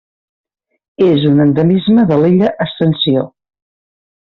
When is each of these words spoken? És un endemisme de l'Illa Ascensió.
És 1.09 1.27
un 1.33 1.45
endemisme 1.45 2.09
de 2.13 2.21
l'Illa 2.25 2.53
Ascensió. 2.69 3.31